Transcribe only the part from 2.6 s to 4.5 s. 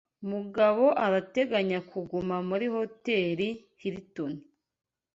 Hoteli Hilton.